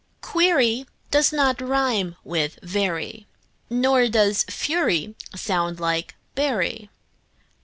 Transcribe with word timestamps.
Query 0.21 0.87
does 1.11 1.31
not 1.31 1.61
rime 1.61 2.15
with 2.23 2.57
very, 2.63 3.27
Nor 3.69 4.07
does 4.07 4.43
fury 4.45 5.13
sound 5.35 5.79
like 5.79 6.15
bury. 6.33 6.89